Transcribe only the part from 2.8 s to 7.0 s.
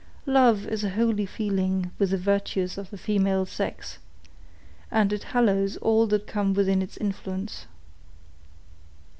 the female sex, and it hallows all that come within its